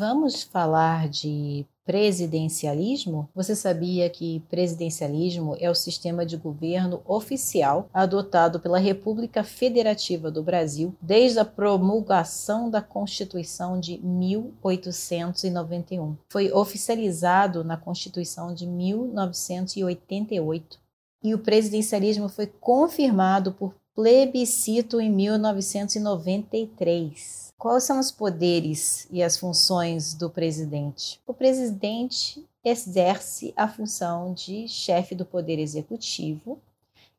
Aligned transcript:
Vamos 0.00 0.42
falar 0.42 1.08
de 1.10 1.66
presidencialismo? 1.84 3.28
Você 3.34 3.54
sabia 3.54 4.08
que 4.08 4.42
presidencialismo 4.48 5.54
é 5.60 5.68
o 5.68 5.74
sistema 5.74 6.24
de 6.24 6.38
governo 6.38 7.02
oficial 7.04 7.86
adotado 7.92 8.58
pela 8.58 8.78
República 8.78 9.44
Federativa 9.44 10.30
do 10.30 10.42
Brasil 10.42 10.96
desde 11.02 11.38
a 11.38 11.44
promulgação 11.44 12.70
da 12.70 12.80
Constituição 12.80 13.78
de 13.78 13.98
1891. 14.02 16.16
Foi 16.32 16.50
oficializado 16.50 17.62
na 17.62 17.76
Constituição 17.76 18.54
de 18.54 18.66
1988 18.66 20.78
e 21.22 21.34
o 21.34 21.38
presidencialismo 21.38 22.30
foi 22.30 22.46
confirmado 22.46 23.52
por 23.52 23.74
plebiscito 23.94 24.98
em 24.98 25.10
1993. 25.10 27.49
Quais 27.60 27.84
são 27.84 28.00
os 28.00 28.10
poderes 28.10 29.06
e 29.10 29.22
as 29.22 29.36
funções 29.36 30.14
do 30.14 30.30
presidente? 30.30 31.20
O 31.26 31.34
presidente 31.34 32.42
exerce 32.64 33.52
a 33.54 33.68
função 33.68 34.32
de 34.32 34.66
chefe 34.66 35.14
do 35.14 35.26
poder 35.26 35.58
executivo 35.58 36.58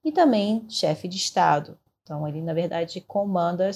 e 0.03 0.11
também 0.11 0.65
chefe 0.67 1.07
de 1.07 1.15
Estado. 1.15 1.77
Então, 2.01 2.27
ele, 2.27 2.41
na 2.41 2.55
verdade, 2.55 2.99
comanda 3.01 3.69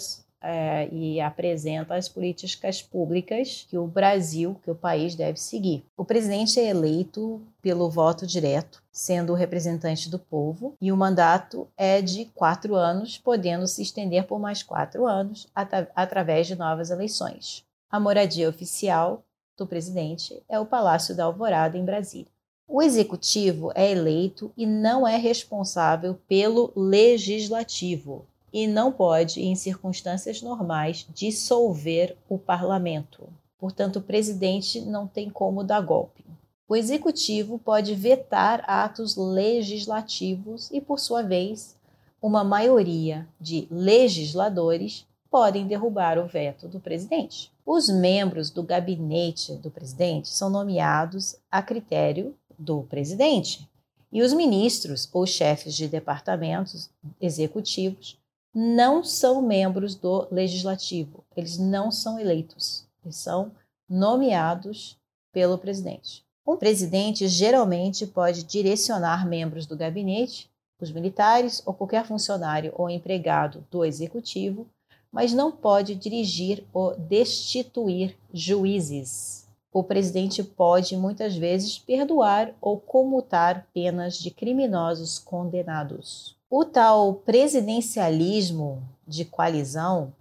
é, 0.45 0.87
e 0.91 1.19
apresenta 1.19 1.95
as 1.95 2.07
políticas 2.07 2.81
públicas 2.81 3.65
que 3.67 3.77
o 3.77 3.87
Brasil, 3.87 4.55
que 4.63 4.69
o 4.69 4.75
país 4.75 5.15
deve 5.15 5.39
seguir. 5.39 5.83
O 5.97 6.05
presidente 6.05 6.59
é 6.59 6.69
eleito 6.69 7.41
pelo 7.61 7.89
voto 7.89 8.27
direto 8.27 8.85
sendo 8.95 9.33
o 9.33 9.35
representante 9.35 10.09
do 10.09 10.17
povo, 10.17 10.73
e 10.79 10.89
o 10.89 10.95
mandato 10.95 11.67
é 11.75 12.01
de 12.01 12.25
quatro 12.33 12.75
anos, 12.75 13.17
podendo 13.17 13.67
se 13.67 13.81
estender 13.81 14.25
por 14.25 14.39
mais 14.39 14.63
quatro 14.63 15.05
anos 15.05 15.49
at 15.53 15.69
através 15.93 16.47
de 16.47 16.55
novas 16.55 16.91
eleições. 16.91 17.65
A 17.89 17.99
moradia 17.99 18.47
oficial 18.47 19.21
do 19.57 19.67
presidente 19.67 20.41
é 20.47 20.57
o 20.57 20.65
Palácio 20.65 21.13
da 21.13 21.25
Alvorada, 21.25 21.77
em 21.77 21.83
Brasília. 21.83 22.31
O 22.65 22.81
executivo 22.81 23.69
é 23.75 23.91
eleito 23.91 24.49
e 24.55 24.65
não 24.65 25.05
é 25.05 25.17
responsável 25.17 26.17
pelo 26.27 26.71
legislativo 26.73 28.25
e 28.55 28.67
não 28.67 28.89
pode, 28.89 29.41
em 29.41 29.53
circunstâncias 29.53 30.41
normais, 30.41 31.05
dissolver 31.13 32.15
o 32.29 32.37
parlamento. 32.37 33.27
Portanto, 33.57 33.97
o 33.97 34.01
presidente 34.01 34.79
não 34.79 35.05
tem 35.05 35.29
como 35.29 35.61
dar 35.61 35.81
golpe. 35.81 36.23
O 36.65 36.73
executivo 36.73 37.59
pode 37.59 37.93
vetar 37.95 38.63
atos 38.65 39.17
legislativos 39.17 40.71
e, 40.71 40.79
por 40.79 41.01
sua 41.01 41.21
vez, 41.21 41.75
uma 42.21 42.45
maioria 42.45 43.27
de 43.41 43.67
legisladores 43.69 45.05
podem 45.29 45.67
derrubar 45.67 46.17
o 46.17 46.25
veto 46.25 46.65
do 46.69 46.79
presidente. 46.79 47.51
Os 47.65 47.89
membros 47.89 48.49
do 48.49 48.63
gabinete 48.63 49.53
do 49.55 49.69
presidente 49.69 50.29
são 50.29 50.49
nomeados 50.49 51.35
a 51.51 51.61
critério 51.61 52.33
do 52.57 52.83
presidente. 52.83 53.69
E 54.13 54.21
os 54.21 54.31
ministros 54.31 55.09
ou 55.11 55.27
chefes 55.27 55.75
de 55.75 55.89
departamentos 55.89 56.89
executivos 57.19 58.17
não 58.57 59.03
são 59.03 59.41
membros 59.41 59.95
do 59.95 60.29
legislativo, 60.31 61.25
eles 61.35 61.57
não 61.57 61.91
são 61.91 62.17
eleitos, 62.17 62.87
eles 63.03 63.17
são 63.17 63.51
nomeados 63.89 64.97
pelo 65.33 65.57
presidente. 65.57 66.25
Um 66.47 66.55
presidente 66.55 67.27
geralmente 67.27 68.07
pode 68.07 68.43
direcionar 68.43 69.27
membros 69.27 69.65
do 69.65 69.75
gabinete, 69.75 70.49
os 70.79 70.89
militares 70.89 71.61
ou 71.65 71.73
qualquer 71.73 72.05
funcionário 72.05 72.71
ou 72.77 72.89
empregado 72.89 73.65
do 73.69 73.83
executivo, 73.83 74.65
mas 75.11 75.33
não 75.33 75.51
pode 75.51 75.93
dirigir 75.93 76.63
ou 76.71 76.97
destituir 76.97 78.17
juízes. 78.33 79.47
O 79.69 79.83
presidente 79.83 80.41
pode 80.41 80.95
muitas 80.95 81.35
vezes 81.35 81.77
perdoar 81.77 82.53
ou 82.61 82.79
comutar 82.79 83.67
penas 83.73 84.17
de 84.17 84.31
criminosos 84.31 85.19
condenados. 85.19 86.37
O 86.57 86.63
tal 86.63 87.15
presidencialismo 87.15 88.81
de 89.05 89.25
coalizão 89.25 90.13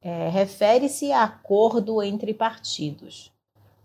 é, 0.00 0.28
refere-se 0.28 1.12
a 1.12 1.22
acordo 1.22 2.02
entre 2.02 2.34
partidos. 2.34 3.30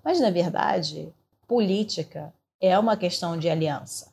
Mas, 0.03 0.19
na 0.19 0.31
verdade, 0.31 1.13
política 1.47 2.33
é 2.59 2.79
uma 2.79 2.97
questão 2.97 3.37
de 3.37 3.47
aliança, 3.47 4.11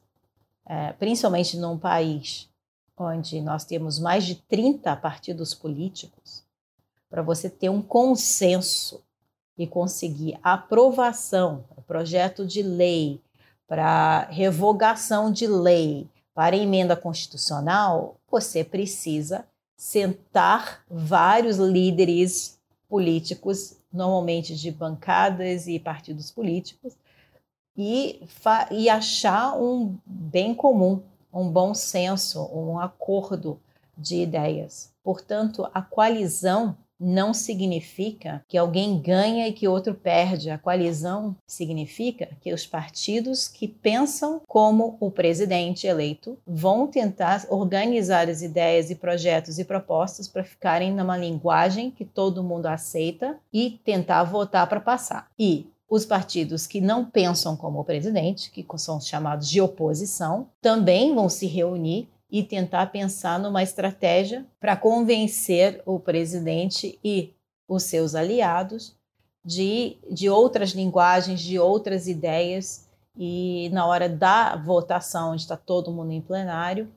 é, 0.66 0.92
principalmente 0.92 1.56
num 1.56 1.78
país 1.78 2.50
onde 2.98 3.40
nós 3.40 3.64
temos 3.64 3.98
mais 3.98 4.26
de 4.26 4.34
30 4.34 4.94
partidos 4.96 5.54
políticos, 5.54 6.44
para 7.08 7.22
você 7.22 7.48
ter 7.48 7.70
um 7.70 7.80
consenso 7.80 9.02
e 9.56 9.66
conseguir 9.66 10.38
aprovação 10.42 11.64
projeto 11.86 12.46
de 12.46 12.62
lei, 12.62 13.22
para 13.66 14.24
revogação 14.24 15.32
de 15.32 15.46
lei, 15.46 16.06
para 16.34 16.56
emenda 16.56 16.96
constitucional, 16.96 18.16
você 18.28 18.64
precisa 18.64 19.46
sentar 19.76 20.84
vários 20.90 21.56
líderes 21.58 22.58
políticos, 22.88 23.76
normalmente 23.92 24.56
de 24.56 24.70
bancadas 24.70 25.68
e 25.68 25.78
partidos 25.78 26.30
políticos, 26.30 26.94
e, 27.76 28.20
e 28.70 28.88
achar 28.88 29.56
um 29.56 29.96
bem 30.04 30.54
comum, 30.54 31.02
um 31.32 31.48
bom 31.48 31.72
senso, 31.74 32.44
um 32.52 32.78
acordo 32.78 33.60
de 33.96 34.16
ideias. 34.16 34.92
Portanto, 35.02 35.68
a 35.72 35.80
coalizão 35.80 36.76
não 37.04 37.34
significa 37.34 38.42
que 38.48 38.56
alguém 38.56 38.98
ganha 38.98 39.46
e 39.46 39.52
que 39.52 39.68
outro 39.68 39.94
perde. 39.94 40.50
A 40.50 40.58
coalizão 40.58 41.36
significa 41.46 42.28
que 42.40 42.52
os 42.52 42.66
partidos 42.66 43.46
que 43.46 43.68
pensam 43.68 44.40
como 44.46 44.96
o 44.98 45.10
presidente 45.10 45.86
eleito 45.86 46.38
vão 46.46 46.86
tentar 46.86 47.44
organizar 47.50 48.28
as 48.28 48.42
ideias 48.42 48.90
e 48.90 48.94
projetos 48.94 49.58
e 49.58 49.64
propostas 49.64 50.26
para 50.26 50.44
ficarem 50.44 50.92
numa 50.92 51.16
linguagem 51.16 51.90
que 51.90 52.04
todo 52.04 52.42
mundo 52.42 52.66
aceita 52.66 53.38
e 53.52 53.78
tentar 53.84 54.24
votar 54.24 54.66
para 54.68 54.80
passar. 54.80 55.28
E 55.38 55.66
os 55.88 56.04
partidos 56.04 56.66
que 56.66 56.80
não 56.80 57.04
pensam 57.04 57.56
como 57.56 57.80
o 57.80 57.84
presidente, 57.84 58.50
que 58.50 58.66
são 58.78 59.00
chamados 59.00 59.48
de 59.48 59.60
oposição, 59.60 60.48
também 60.60 61.14
vão 61.14 61.28
se 61.28 61.46
reunir 61.46 62.08
e 62.34 62.42
tentar 62.42 62.86
pensar 62.86 63.38
numa 63.38 63.62
estratégia 63.62 64.44
para 64.58 64.76
convencer 64.76 65.80
o 65.86 66.00
presidente 66.00 66.98
e 67.04 67.32
os 67.68 67.84
seus 67.84 68.16
aliados 68.16 68.96
de, 69.44 69.98
de 70.10 70.28
outras 70.28 70.70
linguagens, 70.70 71.40
de 71.40 71.60
outras 71.60 72.08
ideias, 72.08 72.88
e 73.16 73.70
na 73.72 73.86
hora 73.86 74.08
da 74.08 74.56
votação, 74.56 75.30
onde 75.30 75.42
está 75.42 75.56
todo 75.56 75.92
mundo 75.92 76.10
em 76.10 76.20
plenário, 76.20 76.90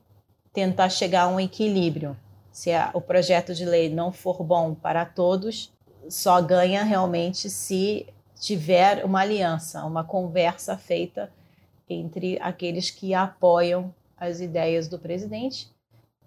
tentar 0.52 0.88
chegar 0.88 1.22
a 1.22 1.28
um 1.28 1.38
equilíbrio. 1.38 2.16
Se 2.50 2.72
a, 2.72 2.90
o 2.92 3.00
projeto 3.00 3.54
de 3.54 3.64
lei 3.64 3.88
não 3.88 4.10
for 4.10 4.42
bom 4.42 4.74
para 4.74 5.04
todos, 5.04 5.72
só 6.08 6.42
ganha 6.42 6.82
realmente 6.82 7.48
se 7.48 8.08
tiver 8.34 9.04
uma 9.04 9.20
aliança, 9.20 9.84
uma 9.84 10.02
conversa 10.02 10.76
feita 10.76 11.30
entre 11.88 12.40
aqueles 12.42 12.90
que 12.90 13.14
apoiam 13.14 13.94
as 14.20 14.40
ideias 14.40 14.88
do 14.88 14.98
presidente 14.98 15.70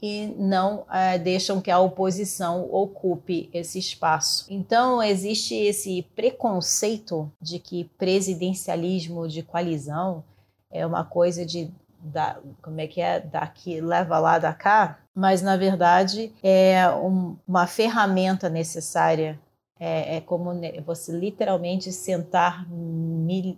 e 0.02 0.34
não 0.38 0.86
é, 0.92 1.20
deixam 1.20 1.62
que 1.62 1.70
a 1.70 1.80
oposição 1.80 2.68
ocupe 2.72 3.50
esse 3.54 3.78
espaço. 3.78 4.48
Então, 4.50 5.02
existe 5.02 5.54
esse 5.54 6.02
preconceito 6.16 7.32
de 7.40 7.60
que 7.60 7.84
presidencialismo 7.98 9.28
de 9.28 9.44
coalizão 9.44 10.24
é 10.72 10.86
uma 10.86 11.04
coisa 11.04 11.46
de 11.46 11.72
da, 12.04 12.40
como 12.64 12.82
é 12.82 12.88
que 12.88 13.00
é 13.00 13.20
daqui 13.20 13.80
leva 13.80 14.18
lá 14.18 14.40
da 14.40 14.54
cá, 14.54 14.98
mas 15.14 15.44
na 15.44 15.56
verdade 15.56 16.34
é 16.42 16.90
um, 16.90 17.38
uma 17.48 17.68
ferramenta 17.68 18.50
necessária 18.50 19.40
é, 19.80 20.18
é 20.18 20.22
como 20.22 20.52
você 20.86 21.12
literalmente 21.12 21.92
sentar 21.92 22.68
mil, 22.70 23.58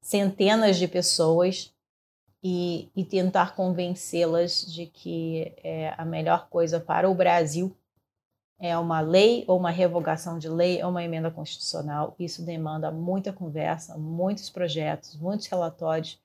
centenas 0.00 0.76
de 0.76 0.88
pessoas 0.88 1.72
e, 2.42 2.90
e 2.96 3.04
tentar 3.04 3.54
convencê-las 3.54 4.66
de 4.66 4.86
que 4.86 5.54
é 5.62 5.94
a 5.96 6.04
melhor 6.04 6.48
coisa 6.48 6.80
para 6.80 7.08
o 7.08 7.14
Brasil 7.14 7.76
é 8.62 8.78
uma 8.78 9.00
lei 9.00 9.44
ou 9.48 9.58
uma 9.58 9.70
revogação 9.70 10.38
de 10.38 10.48
lei 10.48 10.80
ou 10.84 10.90
uma 10.90 11.02
emenda 11.02 11.32
constitucional. 11.32 12.14
Isso 12.16 12.44
demanda 12.44 12.92
muita 12.92 13.32
conversa, 13.32 13.98
muitos 13.98 14.48
projetos, 14.48 15.16
muitos 15.16 15.48
relatórios 15.48 16.20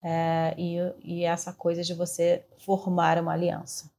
é, 0.00 0.54
e, 0.56 0.76
e 1.02 1.24
essa 1.24 1.52
coisa 1.52 1.82
de 1.82 1.92
você 1.92 2.46
formar 2.58 3.18
uma 3.18 3.32
aliança. 3.32 3.90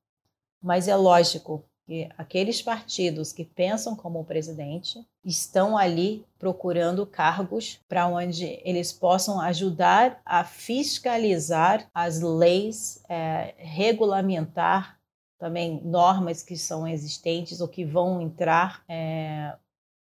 Mas 0.62 0.88
é 0.88 0.95
lógico 0.95 1.62
que 1.85 2.09
aqueles 2.18 2.62
partidos 2.62 3.33
que 3.33 3.44
pensam 3.44 3.95
como 3.95 4.19
o 4.19 4.25
presidente 4.25 5.06
estão 5.24 5.77
ali 5.77 6.25
procurando 6.39 7.06
cargos 7.06 7.80
para 7.88 8.07
onde 8.07 8.59
eles 8.63 8.94
possam 8.94 9.39
ajudar 9.41 10.21
a 10.25 10.44
fiscalizar 10.44 11.89
as 11.94 12.21
leis, 12.21 13.03
é, 13.09 13.53
regulamentar 13.57 14.97
também 15.38 15.81
normas 15.83 16.41
que 16.41 16.56
são 16.56 16.88
existentes 16.88 17.59
ou 17.59 17.68
que 17.68 17.83
vão 17.83 18.21
entrar 18.21 18.81
é, 18.88 19.53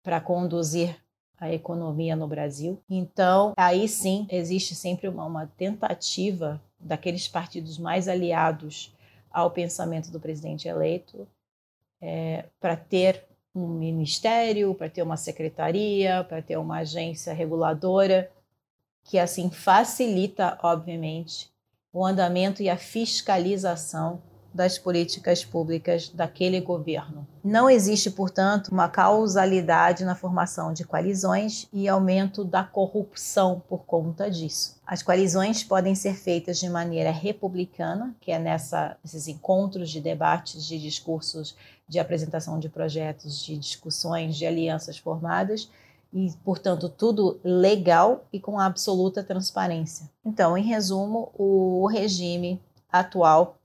para 0.02 0.20
conduzir 0.20 0.96
a 1.38 1.52
economia 1.52 2.16
no 2.16 2.26
Brasil. 2.26 2.82
Então, 2.90 3.54
aí 3.56 3.88
sim, 3.88 4.26
existe 4.28 4.74
sempre 4.74 5.08
uma, 5.08 5.24
uma 5.24 5.46
tentativa 5.46 6.60
daqueles 6.78 7.28
partidos 7.28 7.78
mais 7.78 8.08
aliados 8.08 8.94
ao 9.30 9.50
pensamento 9.50 10.10
do 10.10 10.18
presidente 10.18 10.66
eleito 10.66 11.28
é, 12.00 12.44
para 12.60 12.76
ter 12.76 13.24
um 13.54 13.66
ministério, 13.66 14.74
para 14.74 14.88
ter 14.88 15.02
uma 15.02 15.16
secretaria, 15.16 16.24
para 16.24 16.40
ter 16.40 16.56
uma 16.56 16.78
agência 16.78 17.32
reguladora, 17.32 18.30
que 19.04 19.18
assim 19.18 19.50
facilita, 19.50 20.58
obviamente, 20.62 21.50
o 21.92 22.04
andamento 22.04 22.62
e 22.62 22.68
a 22.68 22.76
fiscalização 22.76 24.22
das 24.52 24.78
políticas 24.78 25.44
públicas 25.44 26.08
daquele 26.08 26.60
governo. 26.60 27.26
Não 27.42 27.70
existe, 27.70 28.10
portanto, 28.10 28.68
uma 28.68 28.88
causalidade 28.88 30.04
na 30.04 30.14
formação 30.14 30.72
de 30.72 30.84
coalizões 30.84 31.68
e 31.72 31.88
aumento 31.88 32.44
da 32.44 32.64
corrupção 32.64 33.62
por 33.68 33.84
conta 33.84 34.30
disso. 34.30 34.78
As 34.86 35.02
coalizões 35.02 35.62
podem 35.62 35.94
ser 35.94 36.14
feitas 36.14 36.58
de 36.58 36.68
maneira 36.68 37.10
republicana, 37.10 38.14
que 38.20 38.32
é 38.32 38.38
nessa, 38.38 38.96
nesses 39.02 39.28
encontros 39.28 39.88
de 39.88 40.00
debates, 40.00 40.66
de 40.66 40.78
discursos, 40.78 41.56
de 41.88 41.98
apresentação 41.98 42.58
de 42.58 42.68
projetos, 42.68 43.42
de 43.42 43.56
discussões, 43.56 44.36
de 44.36 44.46
alianças 44.46 44.98
formadas, 44.98 45.70
e, 46.12 46.32
portanto, 46.44 46.88
tudo 46.88 47.38
legal 47.44 48.24
e 48.32 48.40
com 48.40 48.58
absoluta 48.58 49.22
transparência. 49.22 50.10
Então, 50.24 50.58
em 50.58 50.64
resumo, 50.64 51.30
o 51.38 51.86
regime 51.86 52.60
atual 52.90 53.59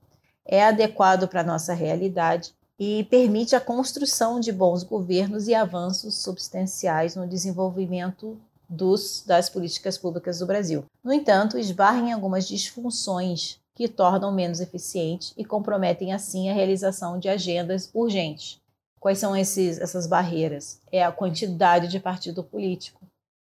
é 0.46 0.64
adequado 0.64 1.28
para 1.28 1.40
a 1.40 1.44
nossa 1.44 1.74
realidade 1.74 2.54
e 2.78 3.04
permite 3.04 3.56
a 3.56 3.60
construção 3.60 4.38
de 4.38 4.52
bons 4.52 4.82
governos 4.82 5.48
e 5.48 5.54
avanços 5.54 6.22
substanciais 6.22 7.16
no 7.16 7.26
desenvolvimento 7.26 8.38
dos, 8.68 9.22
das 9.26 9.48
políticas 9.48 9.96
públicas 9.96 10.38
do 10.38 10.46
Brasil. 10.46 10.84
No 11.02 11.12
entanto, 11.12 11.58
esbarra 11.58 12.00
em 12.00 12.12
algumas 12.12 12.46
disfunções 12.46 13.58
que 13.74 13.88
tornam 13.88 14.32
menos 14.32 14.60
eficiente 14.60 15.32
e 15.36 15.44
comprometem 15.44 16.12
assim 16.12 16.48
a 16.48 16.54
realização 16.54 17.18
de 17.18 17.28
agendas 17.28 17.90
urgentes. 17.92 18.58
Quais 18.98 19.18
são 19.18 19.36
esses, 19.36 19.78
essas 19.78 20.06
barreiras? 20.06 20.80
É 20.90 21.04
a 21.04 21.12
quantidade 21.12 21.88
de 21.88 22.00
partido 22.00 22.42
político, 22.42 23.00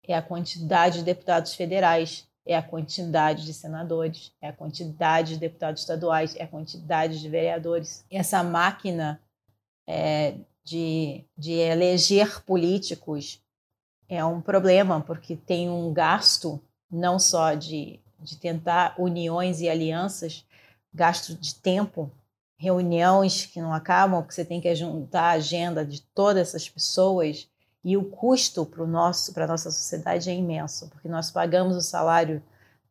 é 0.06 0.15
a 0.15 0.23
quantidade 0.23 0.99
de 0.99 1.05
deputados 1.05 1.55
federais, 1.55 2.27
é 2.46 2.56
a 2.56 2.62
quantidade 2.62 3.44
de 3.44 3.52
senadores, 3.52 4.32
é 4.40 4.48
a 4.48 4.52
quantidade 4.52 5.34
de 5.34 5.40
deputados 5.40 5.81
estaduais, 5.81 6.37
é 6.37 6.44
a 6.44 6.48
quantidade 6.48 7.20
de 7.20 7.28
vereadores. 7.28 8.04
Essa 8.08 8.43
máquina 8.44 9.20
é, 9.87 10.37
de, 10.64 11.25
de 11.37 11.52
eleger 11.52 12.44
políticos 12.44 13.43
é 14.08 14.25
um 14.25 14.40
problema, 14.40 15.00
porque 15.00 15.34
tem 15.34 15.69
um 15.69 15.93
gasto 15.93 16.60
não 16.88 17.19
só 17.19 17.54
de, 17.54 17.98
de 18.20 18.37
tentar 18.37 18.94
uniões 18.96 19.60
e 19.60 19.69
alianças, 19.69 20.46
gasto 20.94 21.34
de 21.34 21.56
tempo, 21.56 22.10
reuniões 22.56 23.44
que 23.44 23.60
não 23.60 23.72
acabam, 23.72 24.22
porque 24.22 24.34
você 24.34 24.44
tem 24.44 24.60
que 24.60 24.75
juntar 24.75 25.25
a 25.25 25.31
agenda 25.32 25.84
de 25.84 26.00
todas 26.14 26.48
essas 26.48 26.69
pessoas 26.69 27.48
e 27.87 27.97
o 27.97 28.03
custo 28.03 28.67
para 28.67 28.83
a 28.83 29.47
nossa 29.47 29.71
sociedade 29.71 30.29
é 30.29 30.35
imenso, 30.35 30.88
porque 30.88 31.09
nós 31.09 31.31
pagamos 31.31 31.77
o 31.77 31.81
salário 31.81 32.43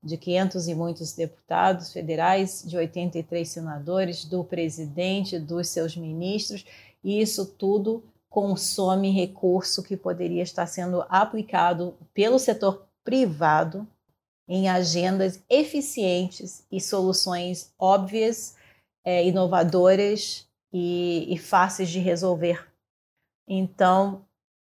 de 0.01 0.15
500 0.15 0.69
e 0.69 0.73
muitos 0.73 1.11
deputados 1.11 1.91
federais, 1.91 2.63
de 2.65 2.77
83 2.77 3.45
senadores, 3.45 4.23
do 4.23 4.41
presidente, 4.41 5.37
dos 5.37 5.67
seus 5.67 5.97
ministros, 5.97 6.65
e 7.03 7.19
isso 7.19 7.45
tudo 7.45 8.05
consome 8.29 9.11
recurso 9.11 9.83
que 9.83 9.97
poderia 9.97 10.41
estar 10.41 10.65
sendo 10.65 11.05
aplicado 11.09 11.97
pelo 12.13 12.39
setor 12.39 12.87
privado 13.03 13.85
em 14.47 14.69
agendas 14.69 15.43
eficientes 15.49 16.65
e 16.71 16.79
soluções 16.79 17.73
óbvias, 17.77 18.55
é, 19.03 19.27
inovadoras 19.27 20.47
e, 20.71 21.25
e 21.27 21.37
fáceis 21.37 21.89
de 21.89 21.99
resolver. 21.99 22.65
Então, 23.45 24.25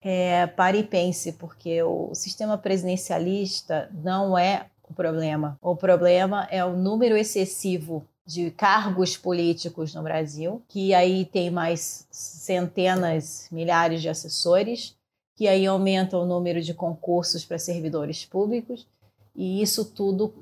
é, 0.08 0.47
pare 0.47 0.79
e 0.79 0.85
pense, 0.85 1.32
porque 1.32 1.82
o 1.82 2.14
sistema 2.14 2.56
presidencialista 2.56 3.91
não 3.93 4.38
é 4.38 4.67
o 4.88 4.94
problema. 4.94 5.58
O 5.61 5.75
problema 5.75 6.47
é 6.49 6.64
o 6.64 6.76
número 6.76 7.17
excessivo 7.17 8.06
de 8.25 8.53
cargos 8.53 9.17
políticos 9.17 9.93
no 9.93 10.05
Brasil, 10.05 10.62
que 10.69 10.94
aí 10.94 11.25
tem 11.25 11.50
mais 11.50 12.06
centenas, 12.08 13.49
milhares 13.50 14.00
de 14.00 14.08
assessores, 14.08 14.94
que 15.35 15.49
aí 15.49 15.67
aumenta 15.67 16.17
o 16.17 16.25
número 16.25 16.62
de 16.62 16.73
concursos 16.73 17.44
para 17.44 17.58
servidores 17.58 18.25
públicos, 18.25 18.87
e 19.35 19.61
isso 19.61 19.85
tudo 19.85 20.32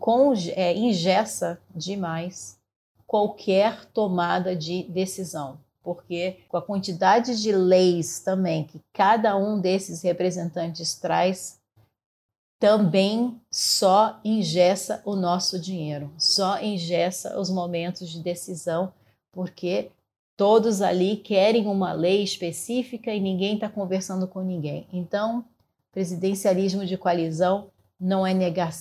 é, 0.54 0.76
ingessa 0.76 1.58
demais 1.74 2.58
qualquer 3.06 3.86
tomada 3.86 4.54
de 4.54 4.82
decisão 4.90 5.58
porque 5.84 6.38
com 6.48 6.56
a 6.56 6.62
quantidade 6.62 7.40
de 7.40 7.52
leis 7.52 8.18
também 8.20 8.64
que 8.64 8.80
cada 8.92 9.36
um 9.36 9.60
desses 9.60 10.02
representantes 10.02 10.94
traz, 10.94 11.60
também 12.58 13.38
só 13.50 14.18
ingessa 14.24 15.02
o 15.04 15.14
nosso 15.14 15.60
dinheiro, 15.60 16.10
só 16.16 16.60
ingessa 16.62 17.38
os 17.38 17.50
momentos 17.50 18.08
de 18.08 18.20
decisão, 18.20 18.92
porque 19.30 19.90
todos 20.36 20.80
ali 20.80 21.16
querem 21.16 21.66
uma 21.66 21.92
lei 21.92 22.22
específica 22.24 23.12
e 23.12 23.20
ninguém 23.20 23.56
está 23.56 23.68
conversando 23.68 24.26
com 24.26 24.40
ninguém. 24.40 24.88
Então, 24.90 25.44
presidencialismo 25.92 26.86
de 26.86 26.96
coalizão 26.96 27.68
não 28.00 28.26
é, 28.26 28.32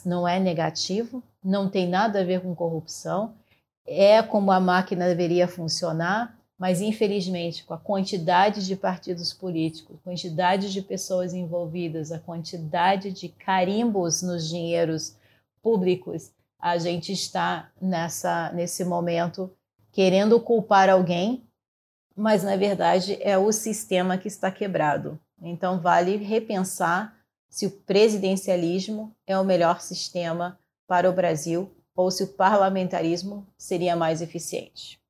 não 0.05 0.27
é 0.27 0.39
negativo, 0.39 1.21
não 1.43 1.69
tem 1.69 1.87
nada 1.87 2.21
a 2.21 2.23
ver 2.23 2.41
com 2.41 2.55
corrupção, 2.55 3.33
é 3.85 4.23
como 4.23 4.51
a 4.51 4.59
máquina 4.61 5.07
deveria 5.07 5.47
funcionar 5.47 6.37
mas 6.63 6.79
infelizmente, 6.79 7.65
com 7.65 7.73
a 7.73 7.77
quantidade 7.77 8.65
de 8.65 8.77
partidos 8.77 9.33
políticos, 9.33 9.99
quantidade 10.01 10.71
de 10.71 10.81
pessoas 10.81 11.33
envolvidas, 11.33 12.09
a 12.09 12.19
quantidade 12.19 13.11
de 13.11 13.27
carimbos 13.27 14.21
nos 14.21 14.47
dinheiros 14.47 15.13
públicos, 15.61 16.31
a 16.57 16.77
gente 16.77 17.11
está 17.11 17.69
nessa 17.81 18.49
nesse 18.53 18.85
momento 18.85 19.51
querendo 19.91 20.39
culpar 20.39 20.89
alguém, 20.89 21.43
mas 22.15 22.43
na 22.43 22.55
verdade 22.55 23.17
é 23.19 23.37
o 23.37 23.51
sistema 23.51 24.17
que 24.17 24.29
está 24.29 24.49
quebrado. 24.49 25.19
Então 25.41 25.81
vale 25.81 26.15
repensar 26.15 27.13
se 27.49 27.65
o 27.65 27.71
presidencialismo 27.71 29.13
é 29.27 29.37
o 29.37 29.43
melhor 29.43 29.81
sistema 29.81 30.57
para 30.87 31.09
o 31.09 31.13
Brasil 31.13 31.69
ou 31.93 32.09
se 32.09 32.23
o 32.23 32.27
parlamentarismo 32.27 33.45
seria 33.57 33.97
mais 33.97 34.21
eficiente. 34.21 35.02